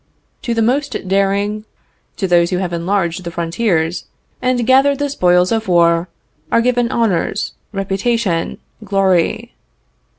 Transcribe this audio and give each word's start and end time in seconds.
To 0.41 0.55
the 0.55 0.63
most 0.63 1.07
daring, 1.07 1.63
to 2.17 2.27
those 2.27 2.49
who 2.49 2.57
have 2.57 2.73
enlarged 2.73 3.23
the 3.23 3.29
frontiers, 3.29 4.05
and 4.41 4.65
gathered 4.65 4.97
the 4.97 5.11
spoils 5.11 5.51
of 5.51 5.67
war, 5.67 6.09
are 6.51 6.59
given 6.61 6.89
honors, 6.91 7.53
reputation, 7.71 8.57
glory. 8.83 9.53